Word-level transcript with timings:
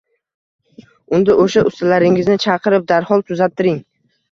—Unda, 1.17 1.35
o‘sha 1.43 1.63
ustalaringizni 1.73 2.39
chaqirib, 2.47 2.91
darhol 2.95 3.25
tuzattiring! 3.31 3.81